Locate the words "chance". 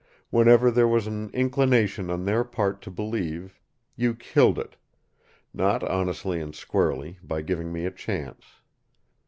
7.91-8.43